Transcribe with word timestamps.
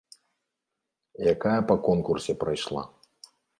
Якая 1.33 1.59
па 1.69 1.75
конкурсе 1.89 2.39
прайшла. 2.47 2.83